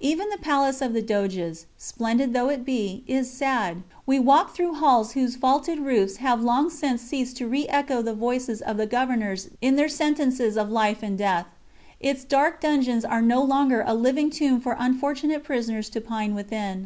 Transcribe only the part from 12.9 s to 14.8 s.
are no longer a living tomb for